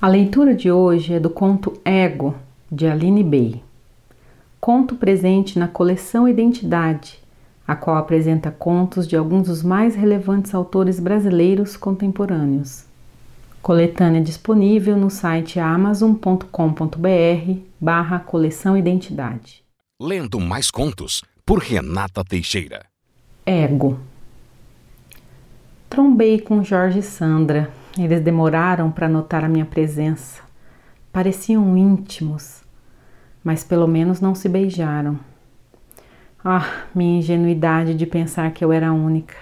A 0.00 0.08
leitura 0.08 0.54
de 0.54 0.72
hoje 0.72 1.12
é 1.12 1.20
do 1.20 1.28
conto 1.28 1.78
Ego, 1.84 2.34
de 2.72 2.86
Aline 2.86 3.22
Bey. 3.22 3.62
Conto 4.58 4.94
presente 4.94 5.58
na 5.58 5.68
coleção 5.68 6.26
Identidade, 6.26 7.18
a 7.68 7.76
qual 7.76 7.98
apresenta 7.98 8.50
contos 8.50 9.06
de 9.06 9.14
alguns 9.14 9.48
dos 9.48 9.62
mais 9.62 9.94
relevantes 9.94 10.54
autores 10.54 10.98
brasileiros 10.98 11.76
contemporâneos. 11.76 12.86
Coletânea 13.60 14.22
disponível 14.22 14.96
no 14.96 15.10
site 15.10 15.60
amazon.com.br 15.60 16.46
barra 17.78 18.20
coleção 18.20 18.78
Identidade. 18.78 19.62
Lendo 20.00 20.40
mais 20.40 20.70
contos 20.70 21.22
por 21.44 21.58
Renata 21.58 22.24
Teixeira. 22.24 22.86
Ego. 23.44 24.00
Trombei 25.90 26.40
com 26.40 26.64
Jorge 26.64 27.00
e 27.00 27.02
Sandra 27.02 27.70
eles 27.98 28.20
demoraram 28.20 28.90
para 28.90 29.08
notar 29.08 29.44
a 29.44 29.48
minha 29.48 29.64
presença. 29.64 30.42
Pareciam 31.12 31.76
íntimos, 31.76 32.62
mas 33.42 33.64
pelo 33.64 33.88
menos 33.88 34.20
não 34.20 34.34
se 34.34 34.48
beijaram. 34.48 35.18
Ah, 36.44 36.84
minha 36.94 37.18
ingenuidade 37.18 37.94
de 37.94 38.06
pensar 38.06 38.52
que 38.52 38.64
eu 38.64 38.72
era 38.72 38.92
única. 38.92 39.34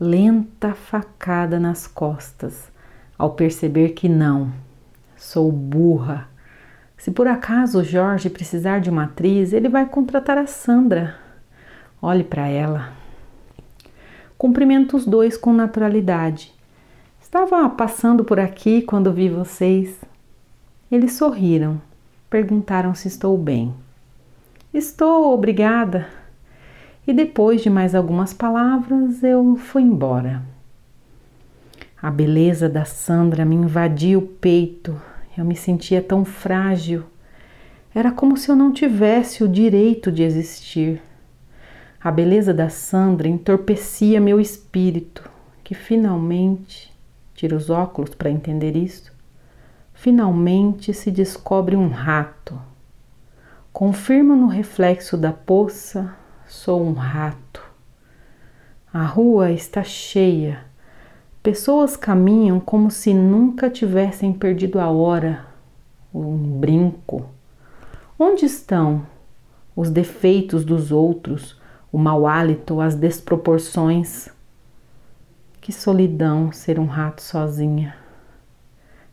Lenta 0.00 0.74
facada 0.74 1.60
nas 1.60 1.86
costas 1.86 2.72
ao 3.18 3.32
perceber 3.32 3.90
que 3.90 4.08
não, 4.08 4.52
sou 5.16 5.52
burra. 5.52 6.28
Se 6.96 7.10
por 7.10 7.28
acaso 7.28 7.80
o 7.80 7.84
Jorge 7.84 8.30
precisar 8.30 8.80
de 8.80 8.88
uma 8.88 9.04
atriz, 9.04 9.52
ele 9.52 9.68
vai 9.68 9.86
contratar 9.86 10.38
a 10.38 10.46
Sandra. 10.46 11.14
Olhe 12.00 12.24
para 12.24 12.48
ela. 12.48 12.92
Cumprimento 14.36 14.96
os 14.96 15.06
dois 15.06 15.36
com 15.36 15.52
naturalidade 15.52 16.53
Estava 17.36 17.68
passando 17.68 18.22
por 18.22 18.38
aqui 18.38 18.80
quando 18.80 19.12
vi 19.12 19.28
vocês. 19.28 20.00
Eles 20.88 21.14
sorriram, 21.14 21.82
perguntaram 22.30 22.94
se 22.94 23.08
estou 23.08 23.36
bem. 23.36 23.74
Estou, 24.72 25.34
obrigada. 25.34 26.06
E 27.04 27.12
depois 27.12 27.60
de 27.60 27.68
mais 27.68 27.92
algumas 27.92 28.32
palavras, 28.32 29.20
eu 29.24 29.56
fui 29.56 29.82
embora. 29.82 30.44
A 32.00 32.08
beleza 32.08 32.68
da 32.68 32.84
Sandra 32.84 33.44
me 33.44 33.56
invadia 33.56 34.16
o 34.16 34.22
peito. 34.22 34.94
Eu 35.36 35.44
me 35.44 35.56
sentia 35.56 36.00
tão 36.00 36.24
frágil. 36.24 37.02
Era 37.92 38.12
como 38.12 38.36
se 38.36 38.48
eu 38.48 38.54
não 38.54 38.72
tivesse 38.72 39.42
o 39.42 39.48
direito 39.48 40.12
de 40.12 40.22
existir. 40.22 41.02
A 42.00 42.12
beleza 42.12 42.54
da 42.54 42.68
Sandra 42.68 43.26
entorpecia 43.26 44.20
meu 44.20 44.40
espírito, 44.40 45.28
que 45.64 45.74
finalmente 45.74 46.93
tira 47.34 47.56
os 47.56 47.68
óculos 47.68 48.14
para 48.14 48.30
entender 48.30 48.76
isso, 48.76 49.12
finalmente 49.92 50.94
se 50.94 51.10
descobre 51.10 51.76
um 51.76 51.88
rato. 51.88 52.58
Confirma 53.72 54.36
no 54.36 54.46
reflexo 54.46 55.16
da 55.16 55.32
poça: 55.32 56.14
sou 56.46 56.82
um 56.82 56.92
rato. 56.92 57.62
A 58.92 59.04
rua 59.04 59.50
está 59.50 59.82
cheia. 59.82 60.60
Pessoas 61.42 61.96
caminham 61.96 62.60
como 62.60 62.90
se 62.90 63.12
nunca 63.12 63.68
tivessem 63.68 64.32
perdido 64.32 64.78
a 64.80 64.88
hora, 64.88 65.44
um 66.14 66.36
brinco. 66.58 67.26
Onde 68.18 68.46
estão 68.46 69.04
os 69.74 69.90
defeitos 69.90 70.64
dos 70.64 70.92
outros, 70.92 71.60
o 71.90 71.98
mau 71.98 72.26
hálito, 72.26 72.80
as 72.80 72.94
desproporções? 72.94 74.33
Que 75.64 75.72
solidão 75.72 76.52
ser 76.52 76.78
um 76.78 76.84
rato 76.84 77.22
sozinha. 77.22 77.96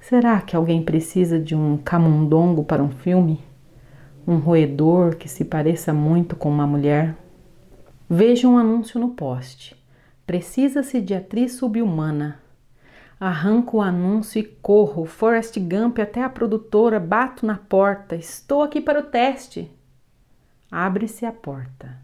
Será 0.00 0.40
que 0.40 0.56
alguém 0.56 0.82
precisa 0.82 1.38
de 1.38 1.54
um 1.54 1.76
camundongo 1.76 2.64
para 2.64 2.82
um 2.82 2.88
filme? 2.88 3.44
Um 4.26 4.38
roedor 4.38 5.16
que 5.16 5.28
se 5.28 5.44
pareça 5.44 5.92
muito 5.92 6.34
com 6.34 6.48
uma 6.48 6.66
mulher? 6.66 7.14
Vejo 8.08 8.48
um 8.48 8.56
anúncio 8.56 8.98
no 8.98 9.10
poste. 9.10 9.76
Precisa-se 10.26 11.02
de 11.02 11.12
atriz 11.12 11.52
subhumana. 11.52 12.40
Arranco 13.20 13.76
o 13.76 13.82
anúncio 13.82 14.38
e 14.38 14.42
corro, 14.42 15.04
Forrest 15.04 15.58
Gump 15.58 15.98
até 15.98 16.24
a 16.24 16.30
produtora, 16.30 16.98
bato 16.98 17.44
na 17.44 17.58
porta. 17.58 18.16
Estou 18.16 18.62
aqui 18.62 18.80
para 18.80 19.00
o 19.00 19.02
teste. 19.02 19.70
Abre-se 20.70 21.26
a 21.26 21.30
porta. 21.30 21.98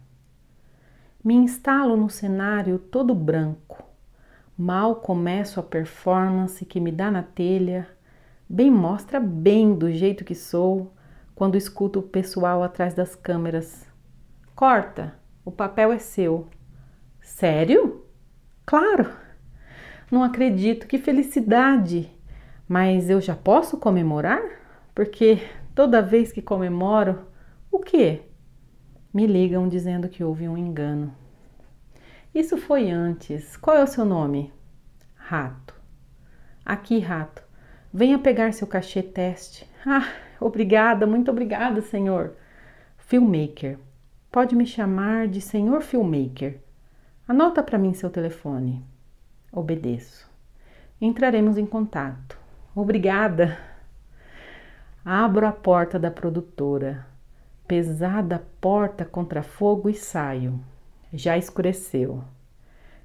Me 1.23 1.33
instalo 1.33 1.97
no 1.97 2.11
cenário 2.11 2.77
todo 2.77 3.15
branco. 3.15 3.94
Mal 4.57 4.95
começo 4.95 5.59
a 5.59 5.63
performance 5.63 6.65
que 6.65 6.79
me 6.79 6.89
dá 6.89 7.11
na 7.11 7.21
telha, 7.21 7.89
bem 8.47 8.71
mostra 8.71 9.19
bem 9.19 9.75
do 9.75 9.91
jeito 9.91 10.23
que 10.23 10.33
sou 10.33 10.93
quando 11.35 11.57
escuto 11.57 11.99
o 11.99 12.03
pessoal 12.03 12.63
atrás 12.63 12.93
das 12.93 13.15
câmeras. 13.15 13.85
Corta, 14.55 15.13
o 15.43 15.51
papel 15.51 15.91
é 15.91 15.99
seu. 15.99 16.47
Sério? 17.19 18.05
Claro! 18.65 19.11
Não 20.09 20.23
acredito, 20.23 20.87
que 20.87 20.99
felicidade! 20.99 22.09
Mas 22.65 23.09
eu 23.09 23.19
já 23.19 23.35
posso 23.35 23.77
comemorar? 23.77 24.41
Porque 24.95 25.37
toda 25.75 26.01
vez 26.01 26.31
que 26.31 26.41
comemoro, 26.41 27.27
o 27.69 27.79
quê? 27.79 28.21
Me 29.13 29.27
ligam 29.27 29.67
dizendo 29.67 30.07
que 30.07 30.23
houve 30.23 30.47
um 30.47 30.57
engano. 30.57 31.13
Isso 32.35 32.57
foi 32.57 32.91
antes. 32.91 33.55
Qual 33.55 33.77
é 33.77 33.83
o 33.83 33.87
seu 33.87 34.03
nome? 34.03 34.51
Rato. 35.15 35.73
Aqui, 36.65 36.99
rato. 36.99 37.41
Venha 37.93 38.19
pegar 38.19 38.51
seu 38.51 38.67
cachê 38.67 39.01
teste. 39.01 39.65
Ah, 39.85 40.05
obrigada, 40.41 41.07
muito 41.07 41.31
obrigada, 41.31 41.79
senhor. 41.79 42.35
Filmmaker. 42.97 43.79
Pode 44.29 44.53
me 44.53 44.65
chamar 44.65 45.29
de 45.29 45.39
senhor 45.39 45.81
Filmmaker. 45.81 46.59
Anota 47.25 47.63
para 47.63 47.77
mim 47.77 47.93
seu 47.93 48.09
telefone. 48.09 48.85
Obedeço. 49.49 50.29
Entraremos 50.99 51.57
em 51.57 51.65
contato. 51.65 52.37
Obrigada. 52.75 53.57
Abro 55.05 55.47
a 55.47 55.53
porta 55.53 55.97
da 55.97 56.11
produtora. 56.11 57.07
Pesada 57.65 58.45
porta 58.59 59.05
contra 59.05 59.41
fogo 59.41 59.89
e 59.89 59.93
saio. 59.93 60.59
Já 61.13 61.37
escureceu. 61.37 62.23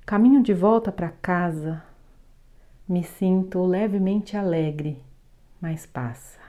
Caminho 0.07 0.43
de 0.43 0.53
volta 0.53 0.91
para 0.91 1.11
casa. 1.11 1.83
Me 2.89 3.05
sinto 3.05 3.65
levemente 3.65 4.37
alegre, 4.37 5.01
mas 5.61 5.87
passa. 5.87 6.41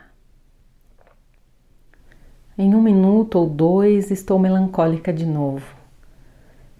Em 2.58 2.74
um 2.74 2.82
minuto 2.82 3.36
ou 3.36 3.50
dois 3.50 4.12
estou 4.12 4.40
melancólica 4.40 5.14
de 5.14 5.26
novo. 5.26 5.76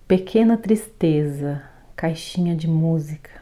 Pequena 0.08 0.58
tristeza, 0.58 1.64
caixinha 1.96 2.56
de 2.56 2.68
música. 2.68 3.42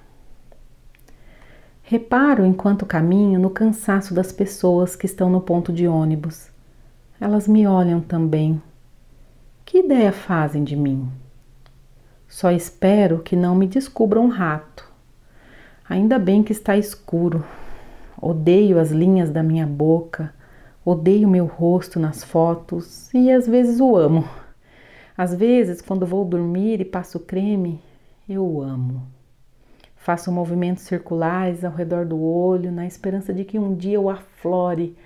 Reparo 1.81 2.45
enquanto 2.45 2.85
caminho 2.85 3.39
no 3.39 3.49
cansaço 3.49 4.13
das 4.13 4.31
pessoas 4.31 4.95
que 4.95 5.07
estão 5.07 5.29
no 5.29 5.41
ponto 5.41 5.73
de 5.73 5.87
ônibus. 5.87 6.51
Elas 7.19 7.47
me 7.47 7.65
olham 7.65 7.99
também. 7.99 8.61
Que 9.69 9.81
ideia 9.81 10.11
fazem 10.11 10.63
de 10.63 10.75
mim? 10.75 11.07
Só 12.27 12.49
espero 12.49 13.19
que 13.19 13.35
não 13.35 13.53
me 13.53 13.67
descubra 13.67 14.19
um 14.19 14.27
rato. 14.27 14.91
Ainda 15.87 16.17
bem 16.17 16.41
que 16.41 16.51
está 16.51 16.75
escuro. 16.75 17.45
Odeio 18.19 18.79
as 18.79 18.89
linhas 18.89 19.29
da 19.29 19.43
minha 19.43 19.67
boca, 19.67 20.33
odeio 20.83 21.29
meu 21.29 21.45
rosto 21.45 21.99
nas 21.99 22.23
fotos 22.23 23.13
e 23.13 23.31
às 23.31 23.45
vezes 23.45 23.79
o 23.79 23.95
amo. 23.95 24.27
Às 25.15 25.35
vezes, 25.35 25.83
quando 25.83 26.03
vou 26.03 26.25
dormir 26.25 26.81
e 26.81 26.85
passo 26.85 27.19
creme, 27.19 27.79
eu 28.27 28.43
o 28.43 28.63
amo. 28.63 29.03
Faço 29.95 30.31
movimentos 30.31 30.81
circulares 30.81 31.63
ao 31.63 31.71
redor 31.71 32.07
do 32.07 32.19
olho 32.19 32.71
na 32.71 32.87
esperança 32.87 33.31
de 33.31 33.45
que 33.45 33.59
um 33.59 33.75
dia 33.75 33.97
eu 33.97 34.09
aflore 34.09 34.97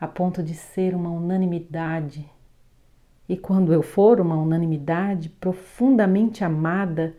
a 0.00 0.06
ponto 0.06 0.44
de 0.44 0.54
ser 0.54 0.94
uma 0.94 1.10
unanimidade 1.10 2.24
e 3.28 3.36
quando 3.36 3.72
eu 3.72 3.82
for 3.82 4.20
uma 4.20 4.36
unanimidade 4.36 5.28
profundamente 5.28 6.44
amada, 6.44 7.14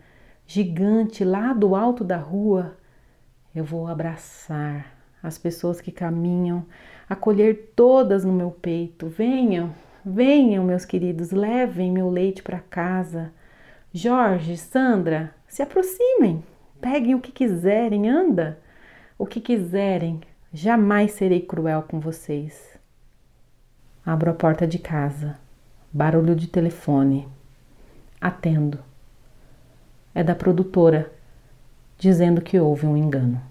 gigante 0.46 1.26
lá 1.26 1.52
do 1.52 1.76
alto 1.76 2.04
da 2.04 2.18
rua, 2.18 2.78
eu 3.54 3.64
vou 3.64 3.88
abraçar 3.88 4.96
as 5.22 5.38
pessoas 5.38 5.82
que 5.82 5.92
caminham, 5.92 6.66
acolher 7.10 7.74
todas 7.76 8.24
no 8.24 8.32
meu 8.32 8.52
peito. 8.52 9.08
Venham, 9.08 9.74
venham, 10.06 10.64
meus 10.64 10.86
queridos, 10.86 11.32
levem 11.32 11.92
meu 11.92 12.10
leite 12.10 12.42
para 12.42 12.60
casa. 12.60 13.34
Jorge, 13.92 14.56
Sandra, 14.56 15.34
se 15.46 15.62
aproximem, 15.62 16.42
peguem 16.80 17.16
o 17.16 17.20
que 17.20 17.32
quiserem, 17.34 18.08
anda 18.08 18.60
o 19.18 19.26
que 19.26 19.42
quiserem. 19.42 20.22
Jamais 20.54 21.12
serei 21.12 21.42
cruel 21.42 21.84
com 21.84 22.00
vocês. 22.00 22.80
Abro 24.06 24.32
a 24.32 24.34
porta 24.34 24.66
de 24.66 24.80
casa 24.80 25.38
Barulho 25.92 26.36
de 26.36 26.48
telefone. 26.48 27.28
Atendo. 28.20 28.80
É 30.14 30.24
da 30.24 30.36
produtora, 30.36 31.12
dizendo 31.98 32.42
que 32.42 32.60
houve 32.60 32.86
um 32.86 32.98
engano. 32.98 33.42